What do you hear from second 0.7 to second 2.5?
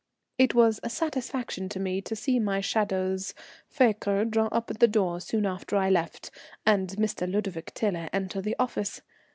a satisfaction to me to see